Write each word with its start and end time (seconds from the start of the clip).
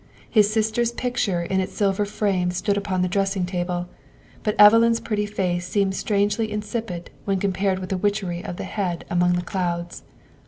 His 0.27 0.51
sister's 0.51 0.91
picture 0.91 1.43
in 1.43 1.59
its 1.59 1.73
silver 1.77 2.05
frame 2.05 2.49
stood 2.49 2.75
upon 2.75 3.03
the 3.03 3.07
dressing 3.07 3.45
table, 3.45 3.87
but 4.41 4.55
Evelyn's 4.57 4.99
pretty 4.99 5.27
face 5.27 5.67
seemed 5.67 5.93
strangely 5.93 6.51
insipid 6.51 7.11
when 7.25 7.39
compared 7.39 7.77
with 7.77 7.89
the 7.89 7.97
witchery 7.97 8.43
of 8.43 8.55
the 8.57 8.63
head 8.63 9.05
among 9.11 9.33
the 9.33 9.43
clouds. 9.43 10.01